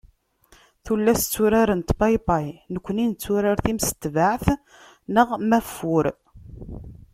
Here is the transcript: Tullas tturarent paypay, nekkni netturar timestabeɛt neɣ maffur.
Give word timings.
Tullas 0.89 1.25
tturarent 1.33 1.89
paypay, 1.99 2.47
nekkni 2.73 3.05
netturar 3.11 3.57
timestabeɛt 3.65 4.45
neɣ 5.13 5.27
maffur. 5.49 6.05